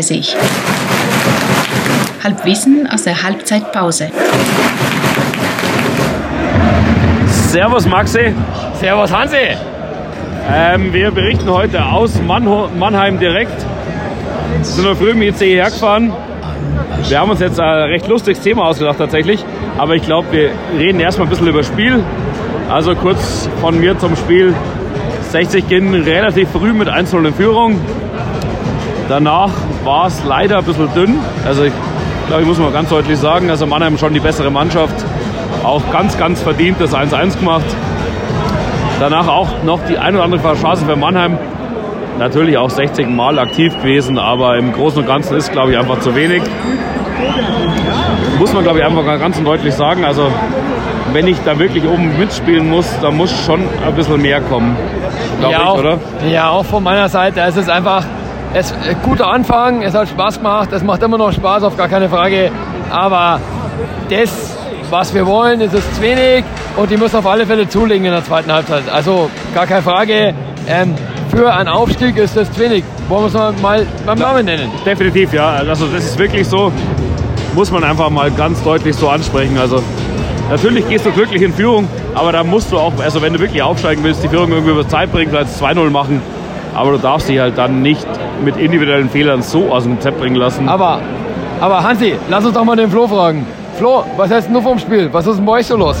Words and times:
Lessons 0.00 0.32
coming. 0.32 0.40
9.30 2.20 2.24
Halbwissen 2.24 2.86
aus 2.90 3.02
der 3.02 3.22
Halbzeitpause. 3.22 4.08
Servus 7.26 7.86
Maxi. 7.86 8.32
Servus 8.80 9.12
Hansi. 9.12 9.36
Ähm, 10.50 10.92
wir 10.92 11.10
berichten 11.10 11.50
heute 11.50 11.84
aus 11.84 12.20
Mannho 12.22 12.68
Mannheim 12.78 13.18
direkt. 13.18 13.64
Wir 14.56 14.64
sind 14.64 14.84
noch 14.84 14.96
früh 14.96 15.10
im 15.10 15.22
IC 15.22 15.38
hierher 15.38 15.70
gefahren. 15.70 16.12
Wir 17.08 17.18
haben 17.18 17.30
uns 17.30 17.40
jetzt 17.40 17.60
ein 17.60 17.90
recht 17.90 18.08
lustiges 18.08 18.40
Thema 18.40 18.64
ausgedacht 18.66 18.98
tatsächlich. 18.98 19.44
Aber 19.78 19.96
ich 19.96 20.02
glaube, 20.02 20.28
wir 20.32 20.50
reden 20.78 21.00
erstmal 21.00 21.26
ein 21.26 21.30
bisschen 21.30 21.48
über 21.48 21.58
das 21.58 21.66
Spiel. 21.66 22.02
Also 22.70 22.94
kurz 22.94 23.48
von 23.60 23.78
mir 23.78 23.98
zum 23.98 24.16
Spiel. 24.16 24.54
60 25.30 25.68
gehen 25.68 25.94
relativ 25.94 26.48
früh 26.50 26.72
mit 26.72 26.88
1-0 26.88 27.26
in 27.26 27.34
Führung. 27.34 27.80
Danach 29.10 29.50
war 29.82 30.06
es 30.06 30.22
leider 30.24 30.58
ein 30.58 30.64
bisschen 30.64 30.88
dünn. 30.94 31.18
Also 31.44 31.64
ich 31.64 31.72
glaube, 32.28 32.42
ich 32.42 32.48
muss 32.48 32.58
mal 32.58 32.70
ganz 32.70 32.90
deutlich 32.90 33.18
sagen, 33.18 33.50
also 33.50 33.66
Mannheim 33.66 33.98
schon 33.98 34.14
die 34.14 34.20
bessere 34.20 34.52
Mannschaft 34.52 34.94
auch 35.64 35.82
ganz, 35.90 36.16
ganz 36.16 36.40
verdient 36.40 36.80
das 36.80 36.94
1-1 36.94 37.40
gemacht. 37.40 37.64
Danach 39.00 39.26
auch 39.26 39.48
noch 39.64 39.80
die 39.88 39.98
ein 39.98 40.14
oder 40.14 40.22
andere 40.22 40.54
Chance 40.54 40.84
für 40.86 40.94
Mannheim. 40.94 41.38
Natürlich 42.20 42.56
auch 42.56 42.70
60 42.70 43.08
Mal 43.08 43.40
aktiv 43.40 43.76
gewesen, 43.78 44.16
aber 44.16 44.56
im 44.56 44.72
Großen 44.72 45.00
und 45.00 45.08
Ganzen 45.08 45.36
ist, 45.36 45.50
glaube 45.50 45.72
ich, 45.72 45.78
einfach 45.78 45.98
zu 45.98 46.14
wenig. 46.14 46.42
Muss 48.38 48.52
man, 48.52 48.62
glaube 48.62 48.78
ich, 48.78 48.84
einfach 48.84 49.04
ganz 49.18 49.38
und 49.38 49.44
deutlich 49.44 49.74
sagen. 49.74 50.04
Also, 50.04 50.28
wenn 51.12 51.26
ich 51.26 51.36
da 51.44 51.58
wirklich 51.58 51.82
oben 51.84 52.16
mitspielen 52.16 52.70
muss, 52.70 52.86
da 53.02 53.10
muss 53.10 53.32
schon 53.44 53.62
ein 53.84 53.94
bisschen 53.96 54.22
mehr 54.22 54.40
kommen. 54.40 54.76
Ja, 55.42 55.50
ich, 55.50 55.56
auch, 55.56 55.78
oder? 55.78 55.98
ja, 56.30 56.50
auch 56.50 56.64
von 56.64 56.84
meiner 56.84 57.08
Seite. 57.08 57.40
Es 57.40 57.56
ist 57.56 57.68
einfach 57.68 58.04
es, 58.54 58.72
ein 58.72 58.96
guter 59.02 59.28
Anfang, 59.28 59.82
es 59.82 59.94
hat 59.94 60.08
Spaß 60.08 60.38
gemacht, 60.38 60.70
es 60.72 60.82
macht 60.82 61.02
immer 61.02 61.18
noch 61.18 61.32
Spaß, 61.32 61.62
auf 61.62 61.76
gar 61.76 61.88
keine 61.88 62.08
Frage. 62.08 62.50
Aber 62.90 63.40
das 64.08 64.56
was 64.90 65.14
wir 65.14 65.26
wollen, 65.26 65.60
ist 65.60 65.72
es 65.72 65.84
zu 65.94 66.02
wenig 66.02 66.44
und 66.76 66.90
die 66.90 66.96
müssen 66.96 67.16
auf 67.16 67.26
alle 67.26 67.46
Fälle 67.46 67.68
zulegen 67.68 68.04
in 68.04 68.12
der 68.12 68.24
zweiten 68.24 68.52
Halbzeit. 68.52 68.88
Also 68.92 69.30
gar 69.54 69.66
keine 69.66 69.82
Frage. 69.82 70.34
Ähm, 70.68 70.94
für 71.30 71.52
einen 71.52 71.68
Aufstieg 71.68 72.16
ist 72.16 72.36
das 72.36 72.50
zu 72.52 72.60
wenig. 72.60 72.84
Wollen 73.08 73.32
wir 73.32 73.40
es 73.40 73.62
mal 73.62 73.86
beim 74.04 74.18
Namen 74.18 74.44
nennen? 74.44 74.70
Definitiv, 74.84 75.32
ja. 75.32 75.50
Also 75.50 75.86
das 75.86 76.04
ist 76.04 76.18
wirklich 76.18 76.46
so, 76.46 76.72
muss 77.54 77.70
man 77.70 77.84
einfach 77.84 78.10
mal 78.10 78.30
ganz 78.30 78.62
deutlich 78.62 78.96
so 78.96 79.08
ansprechen. 79.08 79.56
Also 79.58 79.82
natürlich 80.50 80.88
gehst 80.88 81.06
du 81.06 81.12
glücklich 81.12 81.42
in 81.42 81.52
Führung, 81.52 81.88
aber 82.14 82.32
da 82.32 82.42
musst 82.42 82.72
du 82.72 82.78
auch, 82.78 82.92
also 82.98 83.22
wenn 83.22 83.32
du 83.32 83.38
wirklich 83.38 83.62
aufsteigen 83.62 84.02
willst, 84.02 84.22
die 84.24 84.28
Führung 84.28 84.50
irgendwie 84.50 84.72
über 84.72 84.88
Zeit 84.88 85.12
bringen, 85.12 85.34
als 85.34 85.60
2-0 85.62 85.90
machen. 85.90 86.20
Aber 86.74 86.92
du 86.92 86.98
darfst 86.98 87.28
dich 87.28 87.38
halt 87.38 87.58
dann 87.58 87.82
nicht 87.82 88.06
mit 88.44 88.56
individuellen 88.56 89.10
Fehlern 89.10 89.42
so 89.42 89.70
aus 89.70 89.84
dem 89.84 89.94
Konzept 89.94 90.20
bringen 90.20 90.36
lassen. 90.36 90.68
Aber, 90.68 91.00
aber 91.60 91.82
Hansi, 91.82 92.14
lass 92.28 92.44
uns 92.44 92.54
doch 92.54 92.64
mal 92.64 92.76
den 92.76 92.90
Flo 92.90 93.06
fragen. 93.06 93.46
Flo, 93.76 94.04
was 94.16 94.30
heißt 94.30 94.48
du 94.52 94.60
vom 94.60 94.78
Spiel? 94.78 95.08
Was 95.12 95.26
ist 95.26 95.36
denn 95.36 95.46
bei 95.46 95.52
euch 95.52 95.66
so 95.66 95.76
los? 95.76 95.96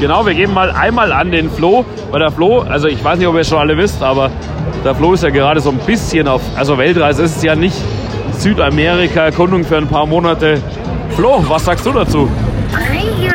Genau, 0.00 0.24
wir 0.24 0.32
geben 0.32 0.54
mal 0.54 0.70
einmal 0.70 1.12
an 1.12 1.30
den 1.30 1.50
Flo, 1.50 1.84
weil 2.10 2.20
der 2.20 2.30
Flo, 2.30 2.60
also 2.60 2.88
ich 2.88 3.04
weiß 3.04 3.18
nicht, 3.18 3.28
ob 3.28 3.34
ihr 3.34 3.40
es 3.40 3.48
schon 3.48 3.58
alle 3.58 3.76
wisst, 3.76 4.02
aber 4.02 4.30
der 4.82 4.94
Flo 4.94 5.12
ist 5.12 5.22
ja 5.22 5.28
gerade 5.28 5.60
so 5.60 5.70
ein 5.70 5.78
bisschen 5.78 6.26
auf, 6.26 6.40
also 6.56 6.78
Weltreise 6.78 7.24
ist 7.24 7.36
es 7.36 7.42
ja 7.42 7.54
nicht 7.54 7.76
Südamerika, 8.38 9.24
Erkundung 9.24 9.62
für 9.62 9.76
ein 9.76 9.86
paar 9.86 10.06
Monate. 10.06 10.62
Flo, 11.10 11.44
was 11.46 11.66
sagst 11.66 11.84
du 11.84 11.92
dazu? 11.92 12.30
Regional, 12.72 13.32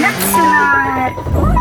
national, 0.00 1.55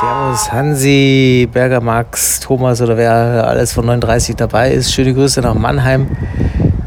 Servus 0.00 0.52
Hansi, 0.52 1.48
Berger 1.50 1.80
Max, 1.80 2.40
Thomas 2.40 2.82
oder 2.82 2.98
wer 2.98 3.46
alles 3.46 3.72
von 3.72 3.86
39 3.86 4.36
dabei 4.36 4.72
ist. 4.72 4.92
Schöne 4.92 5.14
Grüße 5.14 5.40
nach 5.40 5.54
Mannheim. 5.54 6.08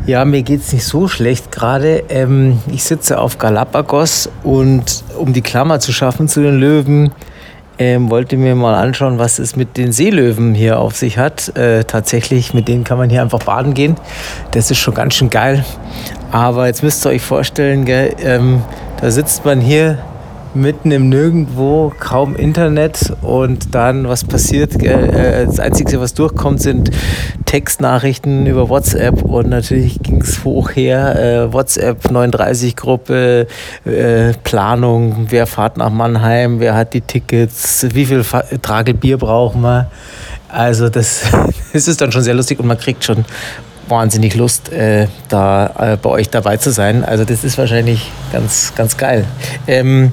Ja, 0.05 0.23
mir 0.23 0.43
geht 0.43 0.61
es 0.61 0.71
nicht 0.71 0.85
so 0.85 1.07
schlecht 1.07 1.51
gerade. 1.51 2.03
Ähm, 2.09 2.59
ich 2.71 2.83
sitze 2.83 3.19
auf 3.19 3.39
Galapagos 3.39 4.29
und 4.43 5.03
um 5.17 5.33
die 5.33 5.41
Klammer 5.41 5.79
zu 5.79 5.91
schaffen 5.91 6.27
zu 6.27 6.43
den 6.43 6.59
Löwen, 6.59 7.11
ähm, 7.79 8.11
wollte 8.11 8.37
mir 8.37 8.53
mal 8.53 8.75
anschauen, 8.75 9.17
was 9.17 9.39
es 9.39 9.55
mit 9.55 9.77
den 9.77 9.93
Seelöwen 9.93 10.53
hier 10.53 10.79
auf 10.79 10.95
sich 10.95 11.17
hat. 11.17 11.57
Äh, 11.57 11.85
tatsächlich, 11.85 12.53
mit 12.53 12.67
denen 12.67 12.83
kann 12.83 12.99
man 12.99 13.09
hier 13.09 13.23
einfach 13.23 13.39
baden 13.39 13.73
gehen. 13.73 13.95
Das 14.51 14.69
ist 14.69 14.77
schon 14.77 14.93
ganz 14.93 15.15
schön 15.15 15.31
geil. 15.31 15.65
Aber 16.35 16.67
jetzt 16.67 16.83
müsst 16.83 17.05
ihr 17.05 17.11
euch 17.11 17.21
vorstellen, 17.21 17.85
gell, 17.85 18.13
ähm, 18.21 18.61
da 18.99 19.09
sitzt 19.09 19.45
man 19.45 19.61
hier 19.61 19.99
mitten 20.53 20.91
im 20.91 21.07
Nirgendwo, 21.07 21.93
kaum 21.97 22.35
Internet 22.35 23.13
und 23.21 23.73
dann, 23.73 24.09
was 24.09 24.25
passiert? 24.25 24.75
Äh, 24.83 25.45
das 25.45 25.61
Einzige, 25.61 26.01
was 26.01 26.13
durchkommt, 26.13 26.61
sind 26.61 26.91
Textnachrichten 27.45 28.47
über 28.47 28.67
WhatsApp 28.67 29.23
und 29.23 29.47
natürlich 29.47 29.99
ging 30.03 30.19
es 30.19 30.43
hoch 30.43 30.71
her. 30.71 31.15
Äh, 31.17 31.53
WhatsApp 31.53 32.03
39-Gruppe, 32.05 33.47
äh, 33.85 34.33
Planung, 34.43 35.27
wer 35.29 35.47
fährt 35.47 35.77
nach 35.77 35.89
Mannheim, 35.89 36.59
wer 36.59 36.75
hat 36.75 36.93
die 36.93 37.01
Tickets, 37.01 37.87
wie 37.93 38.05
viel 38.05 38.25
Tragel 38.61 38.93
Bier 38.93 39.17
brauchen 39.17 39.61
wir. 39.61 39.89
Also 40.49 40.89
das, 40.89 41.31
das 41.71 41.87
ist 41.87 42.01
dann 42.01 42.11
schon 42.11 42.23
sehr 42.23 42.33
lustig 42.33 42.59
und 42.59 42.67
man 42.67 42.77
kriegt 42.77 43.05
schon 43.05 43.23
wahnsinnig 43.87 44.35
Lust, 44.35 44.71
äh, 44.71 45.07
da 45.29 45.93
äh, 45.93 45.97
bei 45.97 46.09
euch 46.09 46.29
dabei 46.29 46.57
zu 46.57 46.71
sein. 46.71 47.03
Also 47.03 47.25
das 47.25 47.43
ist 47.43 47.57
wahrscheinlich 47.57 48.11
ganz, 48.31 48.73
ganz 48.75 48.97
geil. 48.97 49.25
Ähm, 49.67 50.11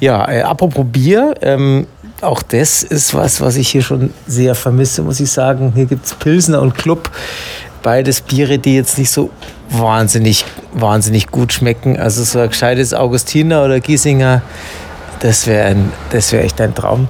ja, 0.00 0.28
äh, 0.30 0.42
apropos 0.42 0.84
Bier, 0.86 1.34
ähm, 1.42 1.86
auch 2.20 2.42
das 2.42 2.82
ist 2.82 3.14
was, 3.14 3.40
was 3.40 3.56
ich 3.56 3.68
hier 3.68 3.82
schon 3.82 4.12
sehr 4.26 4.54
vermisse, 4.54 5.02
muss 5.02 5.20
ich 5.20 5.30
sagen. 5.30 5.72
Hier 5.74 5.86
gibt 5.86 6.06
es 6.06 6.14
Pilsner 6.14 6.60
und 6.62 6.74
Club. 6.74 7.10
Beides 7.82 8.20
Biere, 8.20 8.58
die 8.58 8.74
jetzt 8.74 8.98
nicht 8.98 9.10
so 9.10 9.30
wahnsinnig, 9.70 10.44
wahnsinnig 10.72 11.28
gut 11.28 11.52
schmecken. 11.52 11.98
Also 11.98 12.24
so 12.24 12.40
ein 12.40 12.48
gescheites 12.48 12.92
Augustiner 12.92 13.64
oder 13.64 13.80
Giesinger, 13.80 14.42
das 15.20 15.46
wäre 15.46 15.76
wär 16.10 16.44
echt 16.44 16.60
ein 16.60 16.74
Traum. 16.74 17.08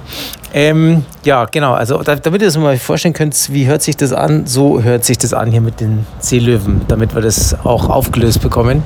Ähm, 0.53 1.05
ja, 1.23 1.45
genau. 1.45 1.73
Also 1.73 2.01
damit 2.01 2.41
ihr 2.41 2.47
das 2.47 2.57
mal 2.57 2.77
vorstellen 2.77 3.13
könnt, 3.13 3.53
wie 3.53 3.67
hört 3.67 3.81
sich 3.81 3.97
das 3.97 4.13
an? 4.13 4.47
So 4.47 4.81
hört 4.81 5.05
sich 5.05 5.17
das 5.17 5.33
an 5.33 5.51
hier 5.51 5.61
mit 5.61 5.79
den 5.79 6.07
Seelöwen, 6.19 6.81
damit 6.87 7.13
wir 7.13 7.21
das 7.21 7.55
auch 7.63 7.89
aufgelöst 7.89 8.41
bekommen. 8.41 8.83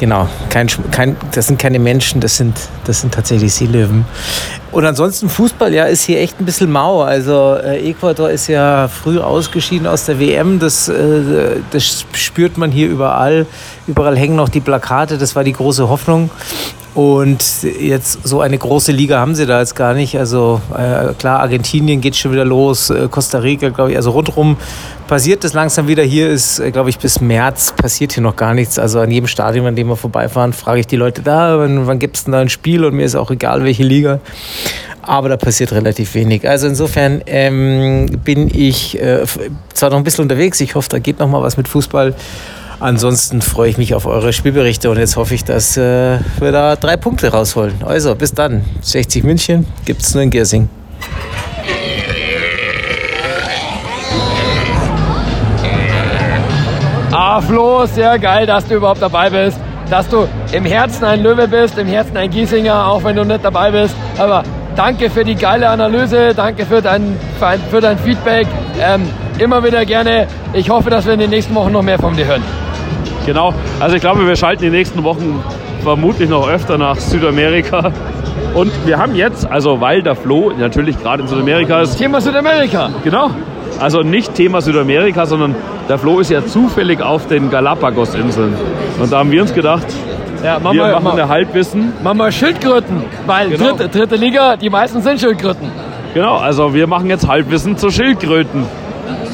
Genau, 0.00 0.26
kein, 0.48 0.66
kein, 0.92 1.14
das 1.32 1.48
sind 1.48 1.58
keine 1.58 1.78
Menschen, 1.78 2.22
das 2.22 2.38
sind, 2.38 2.56
das 2.86 3.02
sind 3.02 3.12
tatsächlich 3.12 3.52
Seelöwen. 3.52 4.06
Und 4.72 4.86
ansonsten 4.86 5.28
Fußball, 5.28 5.74
ja, 5.74 5.84
ist 5.84 6.04
hier 6.04 6.20
echt 6.20 6.40
ein 6.40 6.46
bisschen 6.46 6.72
mau. 6.72 7.02
Also 7.02 7.56
äh, 7.62 7.90
Ecuador 7.90 8.30
ist 8.30 8.46
ja 8.46 8.88
früh 8.88 9.18
ausgeschieden 9.18 9.86
aus 9.86 10.06
der 10.06 10.18
WM. 10.18 10.58
Das, 10.58 10.88
äh, 10.88 11.58
das 11.70 12.06
spürt 12.14 12.56
man 12.56 12.70
hier 12.70 12.88
überall. 12.88 13.44
Überall 13.86 14.16
hängen 14.16 14.36
noch 14.36 14.48
die 14.48 14.60
Plakate. 14.60 15.18
Das 15.18 15.36
war 15.36 15.44
die 15.44 15.52
große 15.52 15.86
Hoffnung. 15.90 16.30
Und 16.94 17.62
jetzt 17.62 18.26
so 18.26 18.40
eine 18.40 18.58
große 18.58 18.90
Liga 18.90 19.20
haben 19.20 19.36
sie 19.36 19.46
da 19.46 19.60
jetzt 19.60 19.76
gar 19.76 19.94
nicht. 19.94 20.18
Also 20.18 20.60
äh, 20.76 21.14
klar, 21.14 21.40
Argentinien 21.40 22.00
geht 22.00 22.16
schon 22.16 22.32
wieder 22.32 22.44
los, 22.44 22.90
äh, 22.90 23.06
Costa 23.08 23.38
Rica, 23.38 23.68
glaube 23.68 23.92
ich. 23.92 23.96
Also 23.96 24.10
rundherum 24.10 24.56
passiert 25.06 25.44
es 25.44 25.52
langsam 25.52 25.86
wieder. 25.86 26.02
Hier 26.02 26.28
ist, 26.28 26.58
äh, 26.58 26.72
glaube 26.72 26.90
ich, 26.90 26.98
bis 26.98 27.20
März 27.20 27.74
passiert 27.76 28.12
hier 28.12 28.24
noch 28.24 28.34
gar 28.34 28.54
nichts. 28.54 28.76
Also 28.76 28.98
an 28.98 29.10
jedem 29.10 29.28
Stadion, 29.28 29.66
an 29.66 29.76
dem 29.76 29.86
wir 29.86 29.96
vorbeifahren, 29.96 30.52
frage 30.52 30.80
ich 30.80 30.88
die 30.88 30.96
Leute 30.96 31.22
da, 31.22 31.58
wann, 31.60 31.86
wann 31.86 32.00
gibt 32.00 32.16
es 32.16 32.24
denn 32.24 32.32
da 32.32 32.40
ein 32.40 32.48
Spiel? 32.48 32.84
Und 32.84 32.94
mir 32.94 33.04
ist 33.04 33.14
auch 33.14 33.30
egal, 33.30 33.62
welche 33.62 33.84
Liga. 33.84 34.18
Aber 35.02 35.28
da 35.28 35.36
passiert 35.36 35.72
relativ 35.72 36.14
wenig. 36.14 36.48
Also 36.48 36.66
insofern 36.66 37.22
ähm, 37.26 38.06
bin 38.24 38.50
ich 38.52 39.00
äh, 39.00 39.24
zwar 39.74 39.90
noch 39.90 39.96
ein 39.96 40.04
bisschen 40.04 40.22
unterwegs. 40.22 40.60
Ich 40.60 40.74
hoffe, 40.74 40.88
da 40.88 40.98
geht 40.98 41.20
noch 41.20 41.28
mal 41.28 41.40
was 41.40 41.56
mit 41.56 41.68
Fußball. 41.68 42.14
Ansonsten 42.80 43.42
freue 43.42 43.68
ich 43.68 43.76
mich 43.76 43.94
auf 43.94 44.06
eure 44.06 44.32
Spielberichte 44.32 44.90
und 44.90 44.96
jetzt 44.96 45.16
hoffe 45.16 45.34
ich, 45.34 45.44
dass 45.44 45.76
äh, 45.76 46.18
wir 46.38 46.50
da 46.50 46.76
drei 46.76 46.96
Punkte 46.96 47.28
rausholen. 47.28 47.74
Also, 47.84 48.14
bis 48.14 48.32
dann. 48.32 48.64
60 48.80 49.22
München 49.22 49.66
gibt 49.84 50.00
es 50.00 50.14
nur 50.14 50.22
in 50.22 50.30
Gersing. 50.30 50.70
Ah, 57.12 57.38
Flo, 57.42 57.84
sehr 57.84 58.18
geil, 58.18 58.46
dass 58.46 58.64
du 58.66 58.76
überhaupt 58.76 59.02
dabei 59.02 59.28
bist. 59.28 59.60
Dass 59.90 60.08
du 60.08 60.26
im 60.52 60.64
Herzen 60.64 61.04
ein 61.04 61.22
Löwe 61.22 61.48
bist, 61.48 61.76
im 61.76 61.86
Herzen 61.86 62.16
ein 62.16 62.30
Giesinger, 62.30 62.86
auch 62.86 63.04
wenn 63.04 63.16
du 63.16 63.24
nicht 63.24 63.44
dabei 63.44 63.70
bist. 63.72 63.94
Aber 64.16 64.42
danke 64.74 65.10
für 65.10 65.24
die 65.24 65.34
geile 65.34 65.68
Analyse, 65.68 66.32
danke 66.34 66.64
für 66.64 66.80
dein, 66.80 67.18
für 67.70 67.80
dein 67.82 67.98
Feedback. 67.98 68.46
Ähm, 68.80 69.02
immer 69.38 69.62
wieder 69.62 69.84
gerne. 69.84 70.28
Ich 70.54 70.70
hoffe, 70.70 70.88
dass 70.88 71.04
wir 71.04 71.12
in 71.12 71.20
den 71.20 71.30
nächsten 71.30 71.54
Wochen 71.54 71.72
noch 71.72 71.82
mehr 71.82 71.98
von 71.98 72.16
dir 72.16 72.24
hören. 72.24 72.69
Genau. 73.26 73.52
Also 73.78 73.96
ich 73.96 74.00
glaube, 74.00 74.26
wir 74.26 74.36
schalten 74.36 74.62
die 74.62 74.70
nächsten 74.70 75.04
Wochen 75.04 75.42
vermutlich 75.82 76.28
noch 76.28 76.48
öfter 76.48 76.78
nach 76.78 76.96
Südamerika. 76.96 77.92
Und 78.54 78.72
wir 78.86 78.98
haben 78.98 79.14
jetzt, 79.14 79.50
also 79.50 79.80
weil 79.80 80.02
der 80.02 80.14
Flo 80.16 80.52
natürlich 80.58 81.00
gerade 81.00 81.22
in 81.22 81.28
Südamerika 81.28 81.80
ist. 81.80 81.96
Thema 81.96 82.20
Südamerika. 82.20 82.90
Genau. 83.04 83.30
Also 83.78 84.00
nicht 84.02 84.34
Thema 84.34 84.60
Südamerika, 84.60 85.26
sondern 85.26 85.54
der 85.88 85.98
Flo 85.98 86.18
ist 86.20 86.30
ja 86.30 86.44
zufällig 86.44 87.00
auf 87.00 87.26
den 87.28 87.50
Galapagos-Inseln. 87.50 88.54
Und 89.00 89.12
da 89.12 89.18
haben 89.18 89.30
wir 89.30 89.42
uns 89.42 89.54
gedacht, 89.54 89.86
Ja, 90.44 90.58
mach 90.62 90.72
wir 90.72 90.82
mal, 90.82 90.92
machen 90.92 91.04
mach, 91.04 91.12
eine 91.12 91.28
Halbwissen. 91.28 91.92
mal 92.02 92.32
Schildkröten, 92.32 93.04
weil 93.26 93.50
Genau. 93.50 93.76
dritte, 93.76 93.88
dritte 93.88 94.16
Liga, 94.16 94.56
die 94.56 94.70
meisten 94.70 95.00
sind 95.02 95.20
Schildkröten. 95.20 95.68
Genau, 96.14 96.36
also 96.36 96.74
wir 96.74 96.86
machen 96.86 97.08
jetzt 97.08 97.28
Halbwissen 97.28 97.76
zu 97.76 97.90
Schildkröten. 97.90 98.64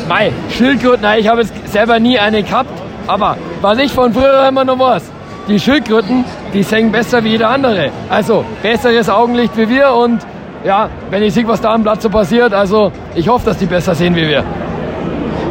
Mei, 0.08 0.30
Schildkröten, 0.56 1.06
ich 1.18 1.26
habe 1.28 1.40
jetzt 1.40 1.52
selber 1.72 1.98
nie 1.98 2.18
eine 2.18 2.42
gehabt, 2.42 2.70
aber 3.06 3.36
was 3.60 3.78
ich 3.78 3.92
von 3.92 4.12
früher 4.12 4.48
immer 4.48 4.64
noch 4.64 4.78
weiß, 4.78 5.10
die 5.48 5.60
Schildkröten, 5.60 6.24
die 6.52 6.62
singen 6.62 6.90
besser 6.90 7.22
wie 7.22 7.30
jeder 7.30 7.50
andere. 7.50 7.90
Also 8.08 8.44
besseres 8.62 9.08
Augenlicht 9.08 9.56
wie 9.56 9.68
wir 9.68 9.92
und 9.92 10.26
ja, 10.64 10.88
wenn 11.10 11.22
ich 11.22 11.34
sehe, 11.34 11.46
was 11.46 11.60
da 11.60 11.72
am 11.74 11.82
Platz 11.82 12.02
so 12.02 12.10
passiert, 12.10 12.52
also 12.52 12.90
ich 13.14 13.28
hoffe, 13.28 13.46
dass 13.46 13.58
die 13.58 13.66
besser 13.66 13.94
sehen 13.94 14.16
wie 14.16 14.26
wir. 14.26 14.42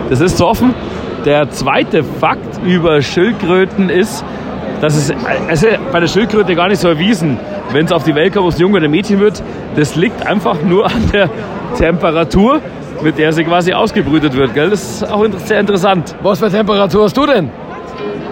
Das 0.10 0.20
ist 0.20 0.38
zu 0.38 0.46
offen. 0.46 0.74
Der 1.24 1.50
zweite 1.50 2.04
Fakt 2.04 2.62
über 2.64 3.02
Schildkröten 3.02 3.90
ist, 3.90 4.24
dass 4.82 4.96
es, 4.96 5.14
es 5.48 5.64
ist 5.64 5.92
bei 5.92 6.00
der 6.00 6.08
Schildkröte 6.08 6.54
gar 6.56 6.68
nicht 6.68 6.80
so 6.80 6.90
erwiesen, 6.90 7.40
wenn 7.72 7.86
es 7.86 7.92
auf 7.92 8.04
die 8.04 8.16
Welt 8.16 8.34
kommt, 8.34 8.46
ob 8.46 8.52
es 8.52 8.58
ein 8.58 8.62
Junge 8.62 8.78
oder 8.78 8.86
ein 8.86 8.92
Mädchen 8.92 9.20
wird. 9.20 9.42
Das 9.76 9.96
liegt 9.96 10.26
einfach 10.26 10.62
nur 10.62 10.86
an 10.86 11.10
der 11.12 11.30
Temperatur, 11.78 12.62
mit 13.02 13.18
der 13.18 13.34
sie 13.34 13.44
quasi 13.44 13.74
ausgebrütet 13.74 14.36
wird. 14.36 14.54
Gell? 14.54 14.70
Das 14.70 14.84
ist 14.84 15.12
auch 15.12 15.26
sehr 15.46 15.60
interessant. 15.60 16.16
Was 16.22 16.40
für 16.40 16.50
Temperatur 16.50 17.04
hast 17.04 17.18
du 17.18 17.26
denn? 17.26 17.50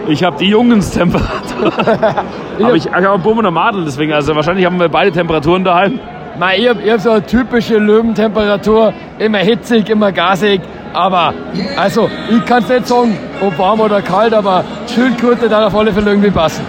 Ich 0.07 0.23
habe 0.23 0.37
die 0.37 0.49
Jungenstemperatur. 0.49 1.71
Aber 2.61 2.75
ich, 2.75 2.85
ich 2.85 2.91
habe 2.91 3.11
einen 3.11 3.23
Bumm 3.23 3.37
und 3.37 3.45
eine 3.45 3.53
Madel, 3.53 3.85
deswegen, 3.85 4.13
also 4.13 4.35
wahrscheinlich 4.35 4.65
haben 4.65 4.79
wir 4.79 4.89
beide 4.89 5.11
Temperaturen 5.11 5.63
daheim. 5.63 5.99
Mei, 6.37 6.57
ich 6.57 6.67
habe 6.67 6.91
hab 6.91 6.99
so 6.99 7.11
eine 7.11 7.25
typische 7.25 7.77
Löwentemperatur, 7.77 8.93
immer 9.19 9.37
hitzig, 9.37 9.89
immer 9.89 10.11
gasig, 10.11 10.61
aber 10.91 11.33
also 11.77 12.09
ich 12.29 12.43
kann 12.45 12.63
es 12.63 12.69
nicht 12.69 12.87
sagen, 12.87 13.17
ob 13.39 13.57
warm 13.57 13.79
oder 13.79 14.01
kalt, 14.01 14.33
aber 14.33 14.63
Schildkröte 14.93 15.47
darf 15.47 15.67
auf 15.73 15.79
alle 15.79 15.93
Fälle 15.93 16.09
irgendwie 16.09 16.31
passen. 16.31 16.65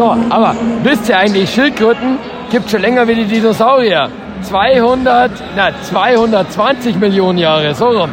So, 0.00 0.16
aber 0.30 0.54
wisst 0.82 1.10
ihr 1.10 1.18
eigentlich, 1.18 1.50
Schildkröten 1.52 2.16
gibt 2.50 2.70
schon 2.70 2.80
länger 2.80 3.06
wie 3.06 3.16
die 3.16 3.26
Dinosaurier. 3.26 4.08
200, 4.40 5.30
na 5.54 5.72
220 5.82 6.96
Millionen 6.96 7.36
Jahre, 7.36 7.74
so 7.74 7.88
rum. 7.88 8.08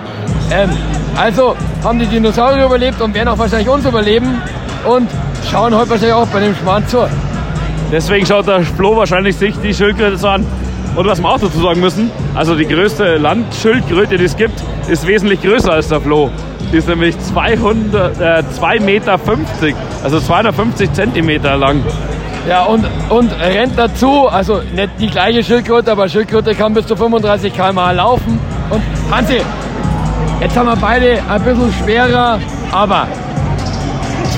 Ähm, 0.52 0.70
also 1.16 1.56
haben 1.86 1.98
die 1.98 2.08
Dinosaurier 2.08 2.66
überlebt 2.66 3.00
und 3.00 3.14
werden 3.14 3.30
auch 3.30 3.38
wahrscheinlich 3.38 3.70
uns 3.70 3.86
überleben 3.86 4.42
und 4.86 5.10
schauen 5.50 5.74
heute 5.74 5.92
wahrscheinlich 5.92 6.14
auch 6.14 6.28
bei 6.28 6.42
dem 6.42 6.54
Schmarrn 6.58 6.86
zu. 6.90 7.08
Deswegen 7.90 8.26
schaut 8.26 8.48
der 8.48 8.64
Flo 8.64 8.98
wahrscheinlich 8.98 9.38
sich 9.38 9.56
die 9.64 9.74
Schildkröte 9.74 10.18
so 10.18 10.28
an. 10.28 10.46
Und 10.98 11.06
was 11.06 11.22
wir 11.22 11.30
auch 11.30 11.40
dazu 11.40 11.60
sagen 11.62 11.80
müssen, 11.80 12.10
also 12.34 12.56
die 12.56 12.66
größte 12.66 13.18
Landschildkröte, 13.18 14.18
die 14.18 14.26
es 14.26 14.36
gibt, 14.36 14.60
ist 14.88 15.06
wesentlich 15.06 15.40
größer 15.44 15.72
als 15.72 15.90
der 15.90 16.02
Flo. 16.02 16.32
Die 16.74 16.78
ist 16.78 16.88
nämlich 16.88 17.18
200, 17.20 18.20
äh, 18.20 18.44
2,50 18.60 18.80
Meter, 18.82 19.20
also 20.04 20.20
250 20.20 20.92
Zentimeter 20.94 21.56
lang. 21.56 21.84
Ja, 22.50 22.64
und, 22.64 22.84
und 23.10 23.32
rennt 23.40 23.78
dazu, 23.78 24.28
also 24.28 24.62
nicht 24.74 24.90
die 25.00 25.08
gleiche 25.08 25.44
Schildkröte, 25.44 25.92
aber 25.92 26.10
Schildkröte 26.10 26.56
kann 26.56 26.74
bis 26.74 26.88
zu 26.88 26.96
35 26.96 27.54
km/h 27.54 27.92
laufen. 27.92 28.40
Und 28.72 28.82
Hansi, 29.12 29.42
jetzt 30.42 30.58
haben 30.58 30.66
wir 30.66 30.78
beide 30.78 31.22
ein 31.30 31.44
bisschen 31.44 31.74
schwerer, 31.74 32.40
aber 32.72 33.08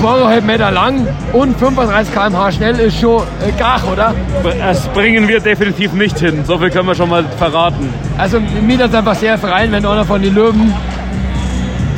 2,5 0.02 0.40
Meter 0.42 0.70
lang 0.70 1.06
und 1.32 1.58
35 1.58 2.14
km/h 2.14 2.52
schnell 2.52 2.78
ist 2.80 2.98
schon 2.98 3.22
äh, 3.46 3.52
Gach, 3.58 3.82
oder? 3.92 4.14
Das 4.58 4.88
bringen 4.88 5.28
wir 5.28 5.40
definitiv 5.40 5.92
nicht 5.92 6.18
hin. 6.18 6.42
So 6.46 6.58
viel 6.58 6.70
können 6.70 6.88
wir 6.88 6.94
schon 6.94 7.10
mal 7.10 7.24
verraten. 7.38 7.92
Also 8.16 8.40
mir 8.40 8.78
das 8.78 8.94
einfach 8.94 9.14
sehr 9.14 9.36
freien, 9.36 9.70
wenn 9.72 9.84
einer 9.84 10.04
von 10.04 10.22
den 10.22 10.34
Löwen 10.34 10.72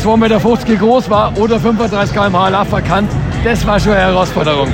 2,50 0.02 0.16
Meter 0.16 0.40
groß 0.78 1.08
war 1.10 1.32
oder 1.38 1.60
35 1.60 2.12
km/h 2.14 2.48
Laffer 2.48 2.82
kann. 2.82 3.08
Das 3.44 3.64
war 3.66 3.78
schon 3.78 3.92
eine 3.92 4.00
Herausforderung. 4.02 4.68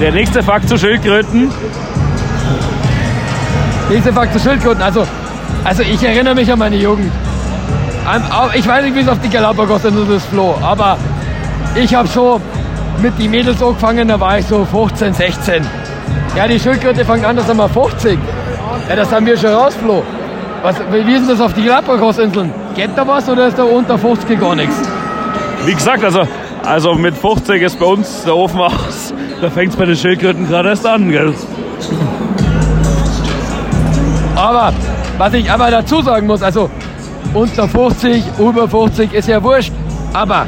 Der 0.00 0.10
nächste 0.12 0.42
Fakt 0.42 0.68
zu 0.68 0.76
Schildkröten. 0.78 1.50
Nächster 3.90 4.12
Fakt 4.12 4.32
zu 4.32 4.40
Schildkröten. 4.40 4.82
Also, 4.82 5.06
also 5.64 5.82
ich 5.82 6.02
erinnere 6.02 6.34
mich 6.34 6.50
an 6.52 6.58
meine 6.58 6.76
Jugend. 6.76 7.10
Au- 8.06 8.50
Ich 8.54 8.66
weiß 8.66 8.84
nicht, 8.84 8.94
wie 8.96 9.00
es 9.00 9.08
auf 9.08 9.18
die 9.20 9.28
Galapagos 9.28 9.84
ist, 9.84 10.26
Flo, 10.26 10.56
aber 10.62 10.96
ich 11.74 11.94
habe 11.94 12.08
so 12.08 12.40
mit 13.02 13.18
den 13.18 13.30
Mädels 13.30 13.62
angefangen, 13.62 14.08
da 14.08 14.18
war 14.18 14.38
ich 14.38 14.46
so 14.46 14.64
15, 14.64 15.14
16. 15.14 15.66
Ja, 16.36 16.46
die 16.46 16.58
Schildkröte 16.58 17.04
fängt 17.04 17.24
an, 17.24 17.36
das 17.36 17.46
sind 17.46 17.56
wir 17.56 17.68
50. 17.68 18.18
Ja, 18.88 18.96
das 18.96 19.12
haben 19.12 19.26
wir 19.26 19.36
schon 19.36 19.50
raus, 19.50 19.74
Flo. 19.74 20.02
Was, 20.62 20.76
wie 20.90 21.14
ist 21.14 21.30
das 21.30 21.40
auf 21.40 21.52
die 21.54 21.64
Galapagos-Inseln? 21.64 22.52
Geht 22.74 22.90
da 22.96 23.06
was 23.06 23.28
oder 23.28 23.46
ist 23.46 23.58
da 23.58 23.64
unter 23.64 23.96
50 23.96 24.40
gar 24.40 24.54
nichts? 24.54 24.74
Wie 25.64 25.74
gesagt, 25.74 26.02
also, 26.02 26.22
also 26.64 26.94
mit 26.94 27.16
50 27.16 27.62
ist 27.62 27.78
bei 27.78 27.86
uns 27.86 28.24
der 28.24 28.36
Ofen 28.36 28.60
aus. 28.60 29.14
Da 29.40 29.50
fängt 29.50 29.72
es 29.72 29.76
bei 29.76 29.84
den 29.84 29.96
Schildkröten 29.96 30.48
gerade 30.48 30.70
erst 30.70 30.86
an. 30.86 31.10
Gell? 31.10 31.32
Aber 34.34 34.72
was 35.16 35.32
ich 35.34 35.50
aber 35.50 35.70
dazu 35.70 36.02
sagen 36.02 36.26
muss, 36.26 36.42
also 36.42 36.70
unter 37.34 37.68
50, 37.68 38.22
über 38.38 38.68
50 38.68 39.12
ist 39.12 39.28
ja 39.28 39.42
wurscht. 39.42 39.72
Aber 40.12 40.46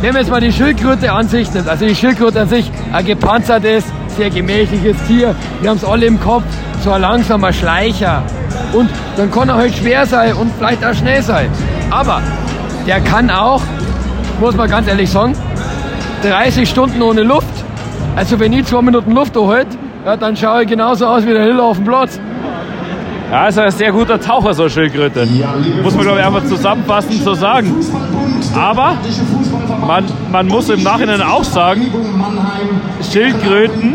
wenn 0.00 0.14
man 0.14 0.22
jetzt 0.22 0.30
mal 0.30 0.40
die 0.40 0.52
Schildkröte 0.52 1.12
an 1.12 1.28
sich 1.28 1.52
nimmt, 1.52 1.68
also 1.68 1.86
die 1.86 1.94
Schildkröte 1.94 2.40
an 2.40 2.48
sich 2.48 2.70
ein 2.92 3.04
gepanzertes, 3.04 3.84
sehr 4.16 4.30
gemächliches 4.30 4.96
Tier, 5.06 5.34
wir 5.60 5.70
haben 5.70 5.76
es 5.76 5.84
alle 5.84 6.06
im 6.06 6.18
Kopf, 6.18 6.44
so 6.82 6.92
ein 6.92 7.02
langsamer 7.02 7.52
Schleicher. 7.52 8.22
Und 8.72 8.88
dann 9.16 9.30
kann 9.30 9.48
er 9.50 9.56
halt 9.56 9.74
schwer 9.74 10.06
sein 10.06 10.32
und 10.34 10.50
vielleicht 10.56 10.84
auch 10.84 10.94
schnell 10.94 11.22
sein. 11.22 11.50
Aber 11.90 12.22
der 12.86 13.00
kann 13.00 13.30
auch, 13.30 13.60
muss 14.40 14.56
man 14.56 14.70
ganz 14.70 14.88
ehrlich 14.88 15.10
sagen, 15.10 15.34
30 16.22 16.68
Stunden 16.68 17.02
ohne 17.02 17.22
Luft. 17.22 17.46
Also 18.16 18.40
wenn 18.40 18.52
ich 18.52 18.66
zwei 18.66 18.82
Minuten 18.82 19.12
Luft 19.12 19.36
anhalte, 19.36 19.76
ja, 20.06 20.16
dann 20.16 20.34
schaue 20.34 20.62
ich 20.62 20.68
genauso 20.68 21.06
aus 21.06 21.26
wie 21.26 21.32
der 21.32 21.42
Hiller 21.42 21.64
auf 21.64 21.76
dem 21.76 21.84
Platz. 21.84 22.18
Ja, 23.30 23.46
ist 23.46 23.58
ein 23.58 23.70
sehr 23.70 23.92
guter 23.92 24.20
Taucher, 24.20 24.54
so 24.54 24.68
Schildkröte. 24.68 25.26
Muss 25.82 25.94
man, 25.94 26.02
glaube 26.04 26.18
ich, 26.20 26.26
einfach 26.26 26.44
zusammenfassend 26.46 27.22
so 27.22 27.34
sagen. 27.34 27.74
Aber 28.58 28.96
man, 29.86 30.04
man 30.32 30.48
muss 30.48 30.68
im 30.68 30.82
Nachhinein 30.82 31.22
auch 31.22 31.44
sagen, 31.44 31.82
Schildkröten 33.12 33.94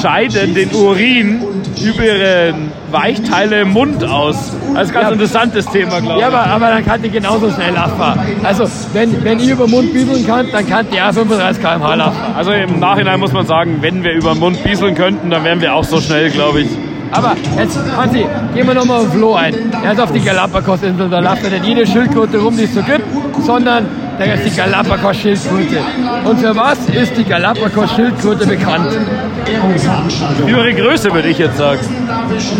scheiden 0.00 0.54
den 0.54 0.70
Urin 0.72 1.42
über 1.84 2.04
ihre 2.04 2.54
Weichteile 2.92 3.62
im 3.62 3.70
Mund 3.72 4.04
aus. 4.04 4.52
Das 4.74 4.84
ist 4.84 4.88
ein 4.90 4.94
ganz 4.94 5.06
Ja. 5.06 5.12
interessantes 5.12 5.66
Thema, 5.66 6.00
glaube 6.00 6.14
ich. 6.14 6.20
Ja, 6.20 6.26
aber, 6.28 6.46
aber 6.46 6.68
dann 6.68 6.84
kann 6.84 7.02
die 7.02 7.10
genauso 7.10 7.50
schnell 7.50 7.74
laufen. 7.74 8.20
Also, 8.44 8.64
wenn, 8.92 9.24
wenn 9.24 9.40
ich 9.40 9.48
über 9.48 9.64
den 9.64 9.70
Mund 9.72 9.92
bieseln 9.92 10.24
kann, 10.26 10.46
dann 10.52 10.68
kann 10.68 10.86
die 10.92 11.00
auch 11.00 11.12
35 11.12 11.60
km/h 11.62 11.94
laufen. 11.94 12.16
Also 12.36 12.52
im 12.52 12.78
Nachhinein 12.78 13.18
muss 13.18 13.32
man 13.32 13.46
sagen, 13.46 13.78
wenn 13.80 14.04
wir 14.04 14.12
über 14.12 14.32
den 14.34 14.40
Mund 14.40 14.62
bieseln 14.62 14.94
könnten, 14.94 15.30
dann 15.30 15.42
wären 15.42 15.60
wir 15.60 15.74
auch 15.74 15.84
so 15.84 16.00
schnell, 16.00 16.30
glaube 16.30 16.60
ich. 16.60 16.68
Aber 17.12 17.36
jetzt, 17.58 17.78
Hansi, 17.96 18.26
gehen 18.54 18.66
wir 18.66 18.74
nochmal 18.74 19.00
auf 19.00 19.12
Flo 19.12 19.34
ein. 19.34 19.54
Er 19.84 19.92
ist 19.92 20.00
auf 20.00 20.12
die 20.12 20.20
Galapagos-Insel, 20.20 21.10
da 21.10 21.18
läuft 21.20 21.44
ja 21.44 21.50
nicht 21.50 21.66
jede 21.66 21.86
Schildkröte 21.86 22.38
rum, 22.38 22.56
die 22.56 22.64
es 22.64 22.74
so 22.74 22.82
gibt, 22.82 23.04
sondern 23.44 23.86
da 24.18 24.24
ist 24.24 24.44
die 24.46 24.56
Galapagos-Schildkröte. 24.56 25.78
Und 26.24 26.40
für 26.40 26.56
was 26.56 26.78
ist 26.88 27.16
die 27.16 27.24
Galapagos-Schildkröte 27.24 28.46
bekannt? 28.46 28.96
Über 30.46 30.66
ihre 30.66 30.74
Größe 30.74 31.12
würde 31.12 31.28
ich 31.28 31.38
jetzt 31.38 31.58
sagen. 31.58 31.80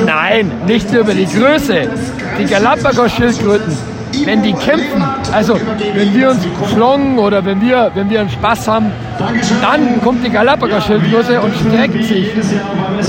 Nein, 0.04 0.50
nicht 0.66 0.92
über 0.92 1.14
die 1.14 1.26
Größe. 1.26 1.88
Die 2.38 2.44
Galapagos-Schildkröten, 2.44 3.76
wenn 4.24 4.42
die 4.42 4.52
kämpfen, 4.52 5.04
also 5.32 5.58
wenn 5.94 6.14
wir 6.14 6.30
uns 6.30 6.46
schlongen 6.72 7.18
oder 7.18 7.44
wenn 7.44 7.60
wir, 7.60 7.90
wenn 7.94 8.08
wir 8.10 8.20
einen 8.20 8.30
Spaß 8.30 8.68
haben, 8.68 8.92
dann 9.60 10.00
kommt 10.02 10.24
die 10.24 10.30
Galapagos-Schildkröte 10.30 11.40
und 11.40 11.54
streckt 11.54 12.04
sich. 12.04 12.30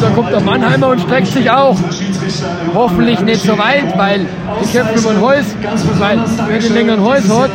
Dann 0.02 0.16
kommt 0.16 0.32
der 0.32 0.42
Mannheimer 0.42 0.88
und 0.90 1.02
streckt 1.02 1.28
sich 1.28 1.50
auch. 1.50 1.78
Hoffentlich 2.74 3.20
nicht 3.22 3.42
so 3.42 3.58
weit, 3.58 3.98
weil 3.98 4.26
die 4.62 4.72
kämpfen 4.72 5.00
über 5.00 5.14
den 5.14 5.22
Hals, 5.26 5.56
weil 6.00 6.20
wer 6.48 6.60
den 6.60 6.74
längeren 6.74 7.04
Hals 7.06 7.30
hat, 7.30 7.52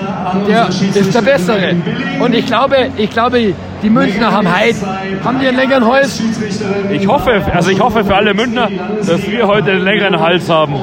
der 0.46 0.68
ist 0.68 1.14
der 1.14 1.22
Bessere. 1.22 1.74
Und 2.20 2.34
ich 2.34 2.46
glaube, 2.46 2.76
ich 2.96 3.10
glaube, 3.10 3.54
die 3.82 3.90
Münchner 3.90 4.32
haben 4.32 4.52
Heid. 4.52 4.76
Haben 5.24 5.40
die 5.40 5.48
einen 5.48 5.56
längeren 5.56 5.86
Hals? 5.86 6.22
Ich 6.90 7.06
hoffe, 7.06 7.42
also 7.52 7.70
ich 7.70 7.80
hoffe 7.80 8.04
für 8.04 8.14
alle 8.14 8.34
Münchner, 8.34 8.68
dass 9.06 9.30
wir 9.30 9.46
heute 9.46 9.72
einen 9.72 9.84
längeren 9.84 10.20
Hals 10.20 10.48
haben. 10.48 10.74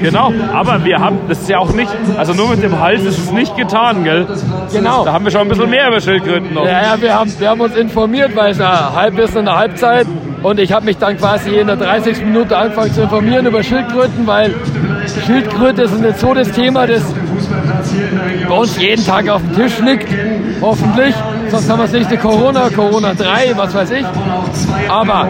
Genau, 0.00 0.32
aber 0.52 0.84
wir 0.84 0.98
haben, 0.98 1.18
das 1.28 1.40
ist 1.40 1.48
ja 1.48 1.58
auch 1.58 1.72
nicht, 1.72 1.90
also 2.18 2.34
nur 2.34 2.48
mit 2.50 2.62
dem 2.62 2.78
Hals 2.78 3.04
ist 3.04 3.18
es 3.18 3.32
nicht 3.32 3.56
getan, 3.56 4.04
gell? 4.04 4.26
Genau. 4.72 5.04
Da 5.04 5.12
haben 5.12 5.24
wir 5.24 5.32
schon 5.32 5.42
ein 5.42 5.48
bisschen 5.48 5.70
mehr 5.70 5.88
über 5.88 6.00
Schildkröten 6.00 6.52
noch. 6.52 6.66
Ja, 6.66 6.82
ja, 6.82 7.00
wir 7.00 7.14
haben, 7.14 7.32
wir 7.38 7.48
haben 7.48 7.60
uns 7.60 7.76
informiert, 7.76 8.34
weil 8.34 8.52
es 8.52 8.58
ja 8.58 8.92
halb 8.94 9.18
ist 9.18 9.36
in 9.36 9.44
der 9.44 9.56
Halbzeit. 9.56 10.06
Und 10.42 10.60
ich 10.60 10.72
habe 10.72 10.84
mich 10.84 10.98
dann 10.98 11.16
quasi 11.16 11.56
in 11.56 11.68
der 11.68 11.76
30. 11.76 12.22
Minute 12.22 12.54
angefangen 12.54 12.92
zu 12.92 13.02
informieren 13.02 13.46
über 13.46 13.62
Schildkröten, 13.62 14.26
weil 14.26 14.54
Schildkröte 15.24 15.82
ist 15.82 15.98
nicht 15.98 16.18
so 16.18 16.34
das 16.34 16.50
Thema, 16.52 16.86
das 16.86 17.02
bei 18.46 18.54
uns 18.54 18.78
jeden 18.78 19.04
Tag 19.06 19.28
auf 19.30 19.40
dem 19.40 19.56
Tisch 19.56 19.78
liegt, 19.78 20.08
hoffentlich. 20.60 21.14
Sonst 21.54 21.70
haben 21.70 21.78
wir 21.78 21.84
das 21.84 21.92
nächste 21.92 22.18
Corona, 22.18 22.68
Corona 22.68 23.14
3, 23.14 23.52
was 23.54 23.72
weiß 23.72 23.92
ich. 23.92 24.04
Aber 24.88 25.28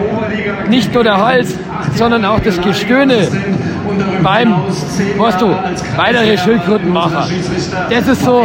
nicht 0.69 0.91
nur 0.91 1.03
der 1.03 1.23
Hals, 1.23 1.55
sondern 1.93 2.25
auch 2.25 2.39
das 2.39 2.59
Gestöhne 2.59 3.27
beim, 4.23 4.55
weißt 5.19 5.39
du, 5.39 5.55
bei 5.95 6.11
der 6.11 6.35
Schildkrötenmacher. 6.35 7.27
Das 7.91 8.07
ist 8.07 8.25
so, 8.25 8.43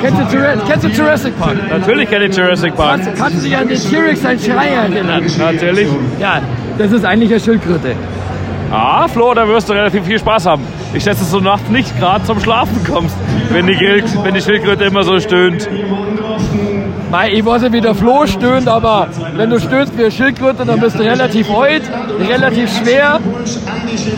kennst 0.00 0.32
du, 0.32 0.38
kennst 0.66 0.84
du 0.84 0.88
Jurassic 0.88 1.38
Park? 1.38 1.56
Natürlich 1.68 2.08
kenne 2.08 2.24
ich 2.24 2.34
Jurassic 2.34 2.74
Park. 2.74 3.02
Kannst, 3.02 3.20
kannst 3.20 3.38
du 3.40 3.42
dich 3.42 3.54
an 3.54 3.68
den 3.68 3.78
T-Rex, 3.78 4.22
seinen 4.22 4.40
Schrei 4.40 4.68
erinnern? 4.68 5.22
Natürlich. 5.38 5.88
Ja, 6.18 6.40
das 6.78 6.92
ist 6.92 7.04
eigentlich 7.04 7.30
eine 7.30 7.40
Schildkröte. 7.40 7.94
Ah, 8.72 9.06
Flo, 9.06 9.34
da 9.34 9.46
wirst 9.46 9.68
du 9.68 9.74
relativ 9.74 10.04
viel 10.06 10.18
Spaß 10.18 10.46
haben. 10.46 10.62
Ich 10.92 11.04
schätze, 11.04 11.20
dass 11.20 11.30
du 11.30 11.40
nachts 11.40 11.68
nicht 11.68 11.96
gerade 11.98 12.24
zum 12.24 12.40
Schlafen 12.40 12.82
kommst, 12.84 13.16
wenn 13.50 13.66
die, 13.66 13.78
wenn 14.22 14.34
die 14.34 14.40
Schildkröte 14.40 14.84
immer 14.84 15.04
so 15.04 15.20
stöhnt. 15.20 15.68
Mei, 17.10 17.30
ich 17.32 17.44
weiß 17.44 17.62
nicht, 17.62 17.72
wie 17.72 17.80
der 17.80 17.94
Flo 17.94 18.26
stöhnt, 18.26 18.66
aber 18.66 19.08
wenn 19.36 19.48
du 19.48 19.60
stöhnst 19.60 19.96
wie 19.96 20.02
eine 20.02 20.10
Schildkröte, 20.10 20.64
dann 20.64 20.80
bist 20.80 20.98
du 20.98 21.02
relativ 21.02 21.48
heut, 21.48 21.82
relativ 22.28 22.76
schwer, 22.76 23.20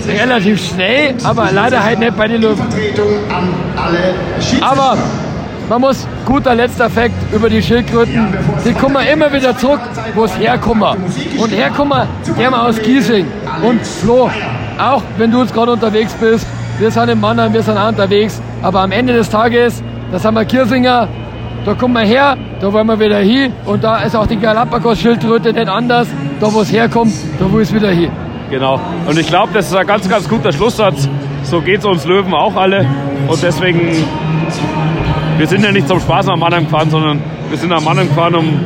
relativ 0.08 0.66
schnell, 0.66 1.14
aber 1.22 1.50
leider 1.52 1.84
halt 1.84 1.98
nicht 1.98 2.16
bei 2.16 2.28
den 2.28 2.40
Löwen. 2.40 2.62
Aber 4.62 4.96
man 5.68 5.80
muss, 5.82 6.08
guter 6.24 6.54
letzter 6.54 6.88
Fakt 6.88 7.12
über 7.30 7.50
die 7.50 7.60
Schildkröten, 7.60 8.34
die 8.64 8.72
kommen 8.72 9.06
immer 9.06 9.30
wieder 9.30 9.56
zurück, 9.56 9.80
wo 10.14 10.24
es 10.24 10.38
herkommen. 10.38 10.96
Und 11.38 11.50
herkommen, 11.50 12.08
der 12.38 12.50
mal 12.50 12.68
aus 12.68 12.80
Giesing. 12.80 13.26
Und 13.62 13.86
Flo, 13.86 14.30
auch 14.78 15.02
wenn 15.18 15.30
du 15.30 15.42
jetzt 15.42 15.52
gerade 15.52 15.72
unterwegs 15.72 16.14
bist, 16.14 16.46
wir 16.78 16.90
sind 16.90 17.10
in 17.10 17.20
Mannheim, 17.20 17.52
wir 17.52 17.62
sind 17.62 17.76
auch 17.76 17.88
unterwegs, 17.88 18.40
aber 18.62 18.80
am 18.80 18.92
Ende 18.92 19.12
des 19.12 19.28
Tages, 19.28 19.82
das 20.10 20.24
haben 20.24 20.36
wir 20.36 20.46
Kirsinger, 20.46 21.06
da 21.64 21.74
kommen 21.74 21.94
wir 21.94 22.02
her, 22.06 22.36
da 22.60 22.72
wollen 22.72 22.86
wir 22.86 22.98
wieder 22.98 23.18
hin 23.18 23.52
und 23.66 23.84
da 23.84 23.98
ist 23.98 24.16
auch 24.16 24.26
die 24.26 24.38
Galapagos-Schildkröte 24.38 25.52
nicht 25.52 25.68
anders. 25.68 26.08
Da 26.40 26.52
wo 26.52 26.60
es 26.60 26.72
herkommt, 26.72 27.12
da 27.38 27.50
wo 27.50 27.58
es 27.58 27.74
wieder 27.74 27.90
hin. 27.90 28.10
Genau. 28.50 28.80
Und 29.06 29.18
ich 29.18 29.26
glaube, 29.26 29.52
das 29.52 29.66
ist 29.66 29.76
ein 29.76 29.86
ganz, 29.86 30.08
ganz 30.08 30.28
guter 30.28 30.52
Schlusssatz. 30.52 31.08
So 31.42 31.60
geht 31.60 31.80
es 31.80 31.84
uns 31.84 32.04
Löwen 32.06 32.32
auch 32.32 32.56
alle. 32.56 32.86
Und 33.26 33.42
deswegen, 33.42 33.90
wir 35.36 35.46
sind 35.46 35.64
ja 35.64 35.72
nicht 35.72 35.88
zum 35.88 36.00
Spaß 36.00 36.26
nach 36.26 36.36
Mannheim 36.36 36.64
gefahren, 36.64 36.90
sondern 36.90 37.20
wir 37.48 37.58
sind 37.58 37.70
nach 37.70 37.82
Mannheim 37.82 38.08
gefahren, 38.08 38.34
um 38.36 38.60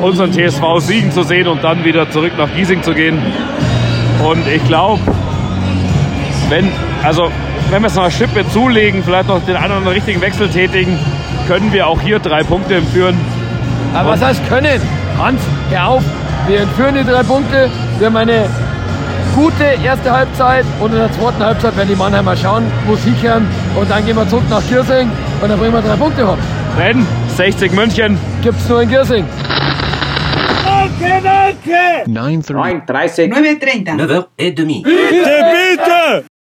unseren 0.00 0.32
TSV 0.32 0.62
siegen 0.78 1.10
zu 1.10 1.22
sehen 1.22 1.48
und 1.48 1.62
dann 1.64 1.84
wieder 1.84 2.10
zurück 2.10 2.32
nach 2.38 2.48
Giesing 2.54 2.82
zu 2.82 2.94
gehen. 2.94 3.18
Und 4.24 4.46
ich 4.48 4.64
glaube, 4.66 5.00
wenn, 6.48 6.70
also, 7.02 7.30
wenn 7.70 7.82
wir 7.82 7.88
es 7.88 7.94
noch 7.96 8.10
Schippe 8.10 8.48
zulegen, 8.48 9.02
vielleicht 9.02 9.28
noch 9.28 9.44
den 9.44 9.56
einen 9.56 9.66
oder 9.66 9.76
anderen 9.76 9.94
richtigen 9.94 10.20
Wechsel 10.20 10.48
tätigen, 10.48 10.98
können 11.48 11.72
wir 11.72 11.86
auch 11.86 12.00
hier 12.00 12.18
drei 12.18 12.42
Punkte 12.42 12.74
entführen. 12.76 13.18
Aber 13.94 14.10
was 14.10 14.22
heißt 14.22 14.46
können? 14.48 14.80
Hans, 15.18 15.40
hör 15.70 15.88
auf. 15.88 16.04
Wir 16.46 16.60
entführen 16.60 16.94
die 16.94 17.04
drei 17.04 17.22
Punkte. 17.22 17.70
Wir 17.98 18.06
haben 18.06 18.16
eine 18.16 18.44
gute 19.34 19.64
erste 19.82 20.10
Halbzeit 20.12 20.66
und 20.78 20.92
in 20.92 20.98
der 20.98 21.10
zweiten 21.12 21.42
Halbzeit 21.42 21.74
werden 21.76 21.88
die 21.88 21.96
Mannheimer 21.96 22.36
schauen, 22.36 22.64
wo 22.86 22.96
sie 22.96 23.12
kehren. 23.12 23.46
Und 23.80 23.90
dann 23.90 24.04
gehen 24.04 24.16
wir 24.16 24.28
zurück 24.28 24.44
nach 24.50 24.62
Giersing 24.68 25.10
und 25.40 25.48
dann 25.48 25.58
bringen 25.58 25.72
wir 25.72 25.80
drei 25.80 25.96
Punkte 25.96 26.28
home. 26.28 26.38
Denn 26.78 27.06
60 27.36 27.72
München 27.72 28.18
Gibt 28.42 28.58
es 28.60 28.68
nur 28.68 28.82
in 28.82 28.90
Giersing. 28.90 29.24
9h30. 32.06 32.06
9h30. 32.06 33.32
9h30. 33.32 33.86
9h30. 33.96 34.82
Bitte, 34.84 35.44
bitte! 35.50 36.37